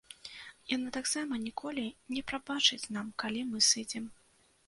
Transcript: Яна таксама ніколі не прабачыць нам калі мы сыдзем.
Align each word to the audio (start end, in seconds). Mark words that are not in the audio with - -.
Яна 0.75 0.89
таксама 0.97 1.33
ніколі 1.43 1.83
не 2.15 2.23
прабачыць 2.31 2.89
нам 2.97 3.11
калі 3.25 3.41
мы 3.53 3.59
сыдзем. 3.69 4.09